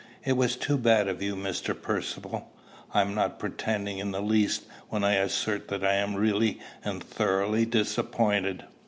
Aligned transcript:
It 0.25 0.33
was 0.33 0.55
too 0.55 0.79
bad 0.79 1.07
of 1.07 1.21
you, 1.21 1.35
Mr. 1.35 1.79
Percivale! 1.79 2.49
I 2.91 3.01
am 3.01 3.13
not 3.13 3.37
pretending 3.37 3.99
in 3.99 4.09
the 4.09 4.19
least 4.19 4.63
when 4.89 5.03
I 5.03 5.13
assert 5.13 5.67
that 5.67 5.83
I 5.85 5.93
am 5.93 6.15
really 6.15 6.59
and 6.83 7.03
thoroughly 7.03 7.67
disappointed." 7.67 8.63